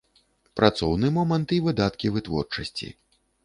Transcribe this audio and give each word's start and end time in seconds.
Працоўны 0.59 1.11
момант 1.19 1.55
і 1.59 1.61
выдаткі 1.69 2.13
вытворчасці. 2.19 2.95